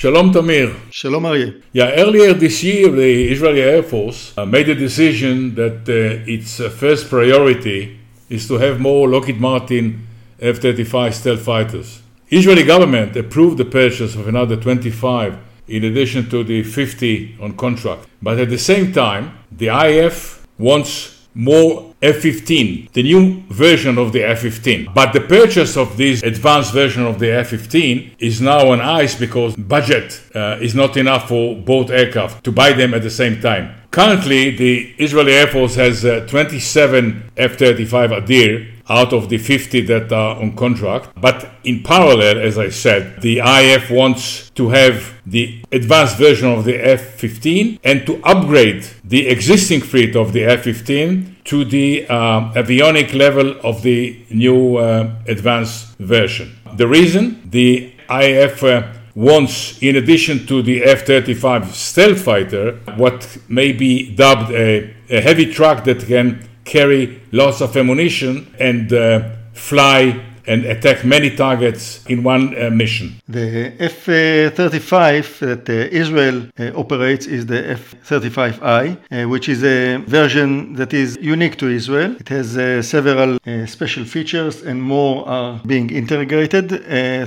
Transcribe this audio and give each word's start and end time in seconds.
Shalom 0.00 0.32
Tamir. 0.32 0.74
Shalom 0.90 1.26
Arie. 1.26 1.62
Yeah, 1.74 1.90
earlier 1.90 2.32
this 2.32 2.64
year, 2.64 2.90
the 2.90 3.30
Israeli 3.30 3.60
Air 3.60 3.82
Force 3.82 4.32
uh, 4.38 4.46
made 4.46 4.66
a 4.70 4.74
decision 4.74 5.54
that 5.56 5.86
uh, 5.86 6.24
its 6.26 6.58
uh, 6.58 6.70
first 6.70 7.10
priority 7.10 8.00
is 8.30 8.48
to 8.48 8.54
have 8.54 8.80
more 8.80 9.06
Lockheed 9.06 9.38
Martin 9.38 10.06
F-35 10.40 11.12
stealth 11.12 11.42
fighters. 11.42 12.00
Israeli 12.30 12.64
government 12.64 13.14
approved 13.14 13.58
the 13.58 13.66
purchase 13.66 14.14
of 14.14 14.26
another 14.26 14.56
25 14.56 15.36
in 15.68 15.84
addition 15.84 16.30
to 16.30 16.44
the 16.44 16.62
50 16.62 17.36
on 17.38 17.54
contract. 17.58 18.06
But 18.22 18.40
at 18.40 18.48
the 18.48 18.56
same 18.56 18.94
time, 18.94 19.38
the 19.52 19.66
IAF 19.66 20.46
wants 20.56 21.19
more 21.34 21.94
F-15, 22.02 22.92
the 22.92 23.02
new 23.02 23.42
version 23.48 23.98
of 23.98 24.12
the 24.12 24.22
F-15. 24.24 24.94
But 24.94 25.12
the 25.12 25.20
purchase 25.20 25.76
of 25.76 25.96
this 25.96 26.22
advanced 26.22 26.72
version 26.72 27.06
of 27.06 27.18
the 27.18 27.32
F-15 27.32 28.12
is 28.18 28.40
now 28.40 28.70
on 28.70 28.80
ice 28.80 29.14
because 29.14 29.54
budget 29.56 30.22
uh, 30.34 30.58
is 30.60 30.74
not 30.74 30.96
enough 30.96 31.28
for 31.28 31.56
both 31.56 31.90
aircraft 31.90 32.42
to 32.44 32.52
buy 32.52 32.72
them 32.72 32.94
at 32.94 33.02
the 33.02 33.10
same 33.10 33.40
time. 33.40 33.74
Currently, 33.90 34.50
the 34.56 34.94
Israeli 34.98 35.32
Air 35.32 35.48
Force 35.48 35.74
has 35.74 36.04
uh, 36.04 36.24
27 36.28 37.32
F-35 37.36 38.22
Adir 38.22 38.70
out 38.88 39.12
of 39.12 39.28
the 39.28 39.38
50 39.38 39.80
that 39.82 40.12
are 40.12 40.36
on 40.36 40.54
contract. 40.54 41.08
But 41.20 41.50
in 41.64 41.82
parallel, 41.82 42.38
as 42.38 42.56
I 42.56 42.68
said, 42.68 43.20
the 43.20 43.38
IAF 43.38 43.90
wants 43.94 44.50
to 44.50 44.68
have 44.68 45.14
the 45.26 45.62
advanced 45.72 46.18
version 46.18 46.48
of 46.48 46.64
the 46.64 46.76
F 46.76 47.00
15 47.00 47.80
and 47.82 48.06
to 48.06 48.20
upgrade 48.24 48.86
the 49.04 49.26
existing 49.26 49.80
fleet 49.80 50.14
of 50.14 50.32
the 50.32 50.44
F 50.44 50.62
15 50.62 51.36
to 51.44 51.64
the 51.64 52.06
uh, 52.08 52.52
avionic 52.52 53.12
level 53.12 53.58
of 53.64 53.82
the 53.82 54.24
new 54.30 54.76
uh, 54.76 55.16
advanced 55.26 55.96
version. 55.98 56.56
The 56.76 56.86
reason 56.86 57.42
the 57.50 57.92
IAF 58.08 58.62
uh, 58.62 58.99
wants, 59.14 59.82
in 59.82 59.96
addition 59.96 60.46
to 60.46 60.62
the 60.62 60.84
F 60.84 61.06
35 61.06 61.74
stealth 61.74 62.22
fighter, 62.22 62.72
what 62.96 63.38
may 63.48 63.72
be 63.72 64.14
dubbed 64.14 64.52
a, 64.52 64.94
a 65.08 65.20
heavy 65.20 65.52
truck 65.52 65.84
that 65.84 66.06
can 66.06 66.48
carry 66.64 67.20
lots 67.32 67.60
of 67.60 67.76
ammunition 67.76 68.54
and 68.58 68.92
uh, 68.92 69.30
fly 69.52 70.24
and 70.50 70.64
attack 70.64 71.04
many 71.04 71.30
targets 71.44 72.04
in 72.06 72.18
one 72.24 72.44
uh, 72.48 72.70
mission. 72.82 73.08
The 73.28 73.72
F 73.78 74.04
35 74.04 75.38
that 75.40 75.68
uh, 75.68 75.72
Israel 76.02 76.38
uh, 76.58 76.72
operates 76.82 77.26
is 77.26 77.46
the 77.46 77.60
F 77.70 77.94
35I, 78.04 78.82
uh, 78.88 79.28
which 79.28 79.48
is 79.48 79.62
a 79.62 79.98
version 80.18 80.74
that 80.74 80.92
is 80.92 81.16
unique 81.34 81.56
to 81.58 81.66
Israel. 81.68 82.16
It 82.18 82.28
has 82.30 82.58
uh, 82.58 82.82
several 82.82 83.30
uh, 83.46 83.66
special 83.66 84.04
features, 84.04 84.62
and 84.62 84.82
more 84.82 85.28
are 85.28 85.60
being 85.64 85.88
integrated 85.90 86.66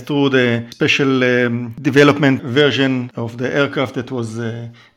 through 0.05 0.29
the 0.29 0.47
special 0.71 1.23
um, 1.23 1.75
development 1.81 2.44
version 2.44 3.09
of 3.16 3.38
the 3.38 3.49
aircraft 3.59 3.94
that 3.95 4.11
was 4.11 4.29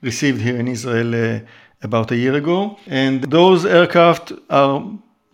received 0.03 0.41
here 0.41 0.57
in 0.57 0.67
Israel 0.67 1.41
about 1.83 2.11
a 2.11 2.17
year 2.17 2.35
ago. 2.35 2.77
And 2.87 3.23
those 3.25 3.65
aircraft 3.65 4.33
are 4.51 4.83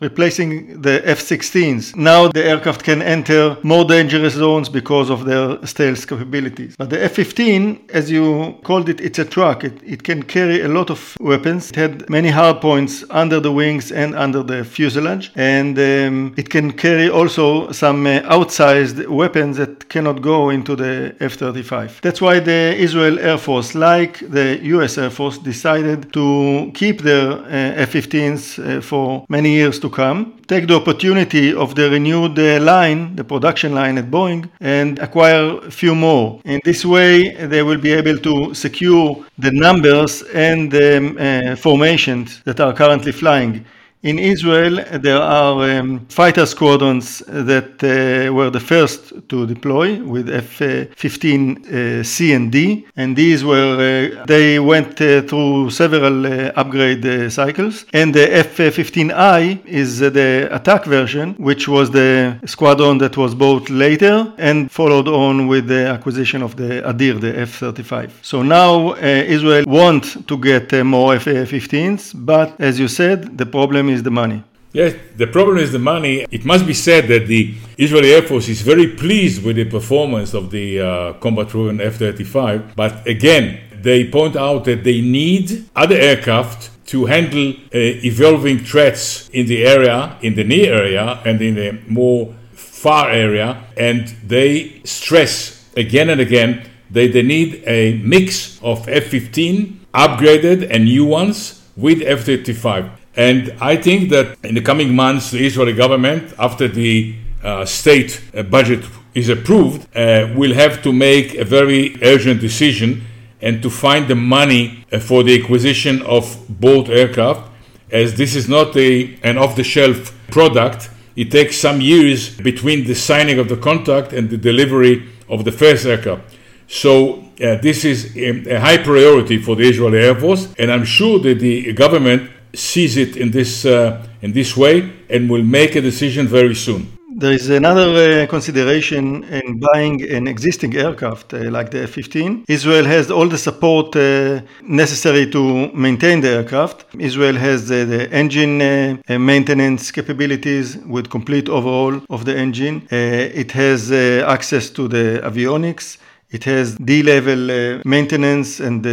replacing 0.02 0.82
the 0.82 1.00
F-16s. 1.08 1.96
Now 1.96 2.28
the 2.28 2.44
aircraft 2.44 2.82
can 2.82 3.00
enter 3.00 3.56
more 3.62 3.84
dangerous 3.84 4.34
zones 4.34 4.68
because 4.68 5.08
of 5.10 5.24
their 5.24 5.64
stealth 5.66 6.06
capabilities. 6.06 6.76
But 6.76 6.90
the 6.90 7.02
F-15, 7.04 7.90
as 7.90 8.10
you 8.10 8.56
called 8.64 8.88
it, 8.88 9.00
it's 9.00 9.18
a 9.18 9.24
truck. 9.24 9.64
It, 9.64 9.80
it 9.84 10.02
can 10.02 10.22
carry 10.22 10.62
a 10.62 10.68
lot 10.68 10.90
of 10.90 11.16
weapons. 11.20 11.70
It 11.70 11.76
had 11.76 12.10
many 12.10 12.28
hard 12.28 12.60
points 12.60 13.04
under 13.10 13.40
the 13.40 13.52
wings 13.52 13.92
and 13.92 14.14
under 14.14 14.42
the 14.42 14.64
fuselage. 14.64 15.30
And 15.36 15.78
um, 15.78 16.34
it 16.36 16.50
can 16.50 16.72
carry 16.72 17.08
also 17.08 17.72
some 17.72 18.06
uh, 18.06 18.20
outsized 18.36 19.06
weapons 19.08 19.56
that 19.56 19.88
cannot 19.88 20.22
go 20.22 20.50
into 20.50 20.76
the 20.76 21.14
F-35. 21.20 22.00
That's 22.00 22.20
why 22.20 22.40
the 22.40 22.74
Israel 22.76 23.18
Air 23.18 23.38
Force, 23.38 23.74
like 23.74 24.18
the 24.30 24.58
US 24.62 24.98
Air 24.98 25.10
Force, 25.10 25.38
decided 25.38 26.12
to 26.12 26.70
keep 26.74 27.02
their 27.02 27.32
uh, 27.32 27.86
F-15s 27.88 28.42
uh, 28.58 28.80
for 28.80 29.24
many 29.28 29.50
years 29.50 29.78
to 29.80 29.88
come, 29.92 30.40
take 30.48 30.66
the 30.66 30.74
opportunity 30.74 31.54
of 31.54 31.74
the 31.74 31.88
renewed 31.90 32.38
uh, 32.38 32.60
line, 32.60 33.14
the 33.14 33.24
production 33.24 33.74
line 33.74 33.98
at 33.98 34.10
Boeing, 34.10 34.50
and 34.60 34.98
acquire 34.98 35.58
a 35.58 35.70
few 35.70 35.94
more. 35.94 36.40
In 36.44 36.60
this 36.64 36.84
way, 36.84 37.30
they 37.46 37.62
will 37.62 37.78
be 37.78 37.92
able 37.92 38.18
to 38.18 38.54
secure 38.54 39.24
the 39.38 39.52
numbers 39.52 40.22
and 40.34 40.70
the 40.72 40.96
um, 40.96 41.16
uh, 41.18 41.56
formations 41.56 42.42
that 42.44 42.58
are 42.58 42.72
currently 42.72 43.12
flying. 43.12 43.64
In 44.02 44.18
Israel, 44.18 44.84
there 44.98 45.20
are 45.20 45.78
um, 45.78 46.06
fighter 46.08 46.44
squadrons 46.44 47.20
that 47.28 47.84
uh, 47.84 48.34
were 48.34 48.50
the 48.50 48.58
first 48.58 49.12
to 49.28 49.46
deploy 49.46 50.02
with 50.02 50.28
F-15C 50.28 52.34
and 52.34 52.50
D, 52.50 52.84
and 52.96 53.14
these 53.14 53.44
were 53.44 53.76
uh, 53.76 54.24
they 54.26 54.58
went 54.58 55.00
uh, 55.00 55.22
through 55.22 55.70
several 55.70 56.26
uh, 56.26 56.50
upgrade 56.56 57.06
uh, 57.06 57.30
cycles. 57.30 57.86
And 57.92 58.12
the 58.12 58.26
F-15I 58.38 59.64
is 59.66 60.00
the 60.00 60.48
attack 60.50 60.84
version, 60.84 61.34
which 61.34 61.68
was 61.68 61.92
the 61.92 62.40
squadron 62.44 62.98
that 62.98 63.16
was 63.16 63.36
bought 63.36 63.70
later 63.70 64.32
and 64.36 64.68
followed 64.68 65.06
on 65.06 65.46
with 65.46 65.68
the 65.68 65.86
acquisition 65.86 66.42
of 66.42 66.56
the 66.56 66.82
Adir, 66.82 67.20
the 67.20 67.38
F-35. 67.38 68.10
So 68.22 68.42
now 68.42 68.94
uh, 68.94 68.96
Israel 68.96 69.64
want 69.68 70.26
to 70.26 70.36
get 70.36 70.72
more 70.84 71.14
F-15s, 71.14 72.14
but 72.16 72.60
as 72.60 72.80
you 72.80 72.88
said, 72.88 73.38
the 73.38 73.46
problem 73.46 73.91
is 73.92 74.02
the 74.02 74.10
money. 74.10 74.42
Yes, 74.72 74.94
the 75.16 75.26
problem 75.26 75.58
is 75.58 75.70
the 75.70 75.78
money. 75.78 76.26
It 76.30 76.44
must 76.46 76.66
be 76.66 76.72
said 76.72 77.06
that 77.08 77.26
the 77.26 77.54
Israeli 77.76 78.12
Air 78.14 78.22
Force 78.22 78.48
is 78.48 78.62
very 78.62 78.88
pleased 78.88 79.44
with 79.44 79.56
the 79.56 79.66
performance 79.66 80.32
of 80.32 80.50
the 80.50 80.80
uh, 80.80 81.12
combat 81.14 81.48
proven 81.48 81.80
F 81.80 81.96
35, 81.96 82.74
but 82.74 83.06
again, 83.06 83.60
they 83.82 84.08
point 84.08 84.36
out 84.36 84.64
that 84.64 84.84
they 84.84 85.00
need 85.00 85.66
other 85.76 85.96
aircraft 85.96 86.70
to 86.86 87.06
handle 87.06 87.50
uh, 87.50 87.78
evolving 88.04 88.60
threats 88.60 89.28
in 89.30 89.46
the 89.46 89.64
area, 89.64 90.16
in 90.22 90.34
the 90.34 90.44
near 90.44 90.72
area, 90.72 91.20
and 91.24 91.40
in 91.42 91.54
the 91.54 91.78
more 91.86 92.34
far 92.52 93.10
area, 93.10 93.62
and 93.76 94.08
they 94.26 94.80
stress 94.84 95.68
again 95.76 96.08
and 96.10 96.20
again 96.20 96.68
that 96.90 97.12
they 97.12 97.22
need 97.22 97.62
a 97.66 97.98
mix 97.98 98.60
of 98.62 98.88
F 98.88 99.04
15 99.04 99.86
upgraded 99.94 100.68
and 100.70 100.84
new 100.84 101.04
ones 101.04 101.62
with 101.76 102.02
F 102.02 102.24
35. 102.24 103.01
And 103.14 103.54
I 103.60 103.76
think 103.76 104.10
that 104.10 104.38
in 104.42 104.54
the 104.54 104.62
coming 104.62 104.94
months, 104.94 105.30
the 105.30 105.44
Israeli 105.44 105.74
government, 105.74 106.32
after 106.38 106.66
the 106.66 107.14
uh, 107.42 107.64
state 107.66 108.22
uh, 108.34 108.42
budget 108.42 108.84
is 109.14 109.28
approved, 109.28 109.86
uh, 109.94 110.32
will 110.34 110.54
have 110.54 110.82
to 110.82 110.92
make 110.92 111.34
a 111.34 111.44
very 111.44 111.96
urgent 112.02 112.40
decision 112.40 113.02
and 113.42 113.62
to 113.62 113.68
find 113.68 114.08
the 114.08 114.14
money 114.14 114.84
uh, 114.92 114.98
for 114.98 115.22
the 115.22 115.42
acquisition 115.42 116.00
of 116.02 116.38
both 116.48 116.88
aircraft, 116.88 117.50
as 117.90 118.14
this 118.14 118.34
is 118.34 118.48
not 118.48 118.74
a, 118.76 119.18
an 119.22 119.36
off 119.36 119.56
the 119.56 119.64
shelf 119.64 120.16
product. 120.30 120.88
It 121.14 121.30
takes 121.30 121.58
some 121.58 121.82
years 121.82 122.34
between 122.38 122.86
the 122.86 122.94
signing 122.94 123.38
of 123.38 123.48
the 123.48 123.56
contract 123.56 124.14
and 124.14 124.30
the 124.30 124.38
delivery 124.38 125.10
of 125.28 125.44
the 125.44 125.52
first 125.52 125.84
aircraft. 125.84 126.22
So 126.68 127.24
uh, 127.42 127.56
this 127.56 127.84
is 127.84 128.16
a, 128.16 128.54
a 128.54 128.60
high 128.60 128.78
priority 128.78 129.36
for 129.36 129.56
the 129.56 129.68
Israeli 129.68 129.98
Air 129.98 130.14
Force, 130.14 130.54
and 130.58 130.72
I'm 130.72 130.84
sure 130.84 131.18
that 131.18 131.38
the 131.40 131.72
government 131.74 132.30
sees 132.54 132.96
it 132.96 133.16
in 133.16 133.30
this 133.30 133.64
uh, 133.64 134.06
in 134.22 134.32
this 134.32 134.56
way 134.56 134.90
and 135.08 135.30
will 135.30 135.44
make 135.44 135.76
a 135.76 135.80
decision 135.80 136.26
very 136.26 136.54
soon. 136.54 136.86
There 137.14 137.32
is 137.32 137.50
another 137.50 138.22
uh, 138.22 138.26
consideration 138.26 139.24
in 139.24 139.60
buying 139.60 140.02
an 140.02 140.26
existing 140.26 140.74
aircraft 140.74 141.34
uh, 141.34 141.50
like 141.50 141.70
the 141.70 141.82
F-15. 141.82 142.44
Israel 142.48 142.86
has 142.86 143.10
all 143.10 143.28
the 143.28 143.36
support 143.36 143.94
uh, 143.94 144.40
necessary 144.62 145.30
to 145.30 145.70
maintain 145.74 146.22
the 146.22 146.30
aircraft. 146.30 146.86
Israel 146.98 147.36
has 147.36 147.70
uh, 147.70 147.84
the 147.84 148.10
engine 148.10 148.62
uh, 148.62 149.18
maintenance 149.18 149.90
capabilities 149.90 150.78
with 150.78 151.10
complete 151.10 151.50
overhaul 151.50 152.00
of 152.08 152.24
the 152.24 152.34
engine. 152.34 152.88
Uh, 152.90 152.96
it 153.42 153.52
has 153.52 153.92
access 153.92 154.70
to 154.70 154.88
the 154.88 155.20
avionics. 155.22 155.98
It 156.30 156.44
has 156.44 156.76
D-level 156.76 157.82
maintenance 157.84 158.58
and 158.58 158.86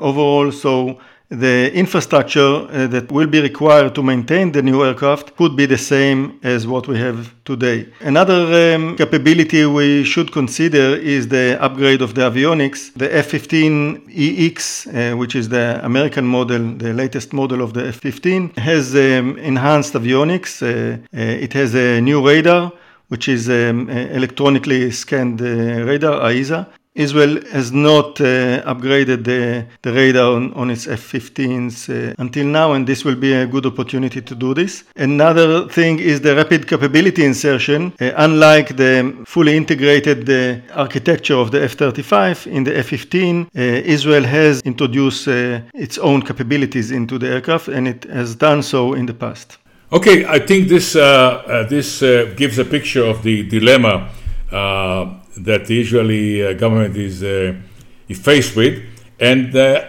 overall. 0.00 0.50
So 0.50 0.98
the 1.28 1.72
infrastructure 1.74 2.68
uh, 2.68 2.86
that 2.86 3.10
will 3.10 3.26
be 3.26 3.40
required 3.40 3.94
to 3.94 4.02
maintain 4.02 4.52
the 4.52 4.62
new 4.62 4.84
aircraft 4.84 5.36
could 5.36 5.56
be 5.56 5.66
the 5.66 5.78
same 5.78 6.38
as 6.42 6.66
what 6.66 6.86
we 6.86 6.96
have 6.98 7.34
today. 7.44 7.88
Another 8.00 8.74
um, 8.74 8.96
capability 8.96 9.66
we 9.66 10.04
should 10.04 10.32
consider 10.32 10.94
is 10.96 11.28
the 11.28 11.58
upgrade 11.60 12.00
of 12.00 12.14
the 12.14 12.22
avionics. 12.22 12.92
The 12.94 13.12
F-15EX, 13.16 15.12
uh, 15.12 15.16
which 15.16 15.34
is 15.34 15.48
the 15.48 15.80
American 15.82 16.26
model, 16.26 16.74
the 16.74 16.92
latest 16.92 17.32
model 17.32 17.60
of 17.60 17.74
the 17.74 17.88
F-15, 17.88 18.56
has 18.58 18.94
um, 18.94 19.36
enhanced 19.38 19.94
avionics. 19.94 20.62
Uh, 20.62 20.98
uh 21.16 21.44
it 21.46 21.52
has 21.54 21.74
a 21.74 22.00
new 22.00 22.24
radar, 22.24 22.72
which 23.08 23.28
is 23.28 23.48
um, 23.48 23.90
electronically 23.90 24.90
scanned 24.92 25.40
uh, 25.40 25.84
radar, 25.84 26.20
AESA 26.20 26.66
Israel 26.96 27.40
has 27.52 27.72
not 27.72 28.20
uh, 28.20 28.62
upgraded 28.72 29.24
the, 29.24 29.66
the 29.82 29.92
radar 29.92 30.34
on, 30.34 30.52
on 30.54 30.70
its 30.70 30.86
F-15s 30.86 31.88
uh, 31.88 32.14
until 32.18 32.46
now, 32.46 32.72
and 32.72 32.86
this 32.86 33.04
will 33.04 33.14
be 33.14 33.34
a 33.34 33.46
good 33.46 33.66
opportunity 33.66 34.22
to 34.22 34.34
do 34.34 34.54
this. 34.54 34.84
Another 34.96 35.68
thing 35.68 35.98
is 35.98 36.22
the 36.22 36.34
rapid 36.34 36.66
capability 36.66 37.24
insertion. 37.24 37.92
Uh, 38.00 38.12
unlike 38.16 38.76
the 38.76 39.14
fully 39.26 39.56
integrated 39.56 40.28
uh, 40.30 40.56
architecture 40.74 41.36
of 41.36 41.50
the 41.50 41.62
F-35 41.62 42.46
in 42.46 42.64
the 42.64 42.76
F-15, 42.78 43.44
uh, 43.44 43.60
Israel 43.84 44.24
has 44.24 44.62
introduced 44.62 45.28
uh, 45.28 45.60
its 45.74 45.98
own 45.98 46.22
capabilities 46.22 46.90
into 46.90 47.18
the 47.18 47.28
aircraft, 47.28 47.68
and 47.68 47.86
it 47.86 48.04
has 48.04 48.34
done 48.34 48.62
so 48.62 48.94
in 48.94 49.04
the 49.04 49.14
past. 49.14 49.58
Okay, 49.92 50.24
I 50.24 50.40
think 50.40 50.68
this 50.68 50.94
this 50.94 52.00
gives 52.36 52.58
a 52.58 52.64
picture 52.64 53.04
of 53.04 53.22
the 53.22 53.44
dilemma 53.44 54.08
that 55.38 55.66
the 55.66 55.80
Israeli 55.80 56.46
uh, 56.46 56.52
government 56.54 56.96
is, 56.96 57.22
uh, 57.22 57.54
is 58.08 58.18
faced 58.18 58.56
with. 58.56 58.82
And 59.18 59.54
uh, 59.56 59.88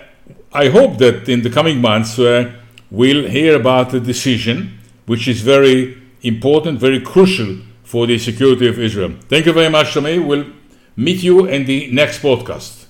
I 0.54 0.70
hope 0.70 0.98
that 1.00 1.28
in 1.30 1.42
the 1.42 1.50
coming 1.50 1.80
months 1.82 2.18
we'll 2.90 3.28
hear 3.28 3.56
about 3.56 3.94
a 3.94 4.00
decision 4.00 4.80
which 5.06 5.28
is 5.28 5.42
very 5.42 5.98
important, 6.22 6.80
very 6.80 7.02
crucial 7.02 7.58
for 7.84 8.08
the 8.08 8.18
security 8.18 8.68
of 8.68 8.80
Israel. 8.80 9.14
Thank 9.30 9.46
you 9.46 9.54
very 9.54 9.70
much, 9.70 9.88
Shlomi. 9.88 10.26
We'll 10.26 10.46
meet 10.96 11.24
you 11.24 11.46
in 11.46 11.66
the 11.66 11.92
next 11.92 12.22
podcast. 12.22 12.87